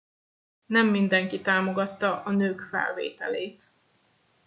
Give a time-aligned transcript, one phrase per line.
[0.65, 3.69] nem mindenki támogatta a nők felvételét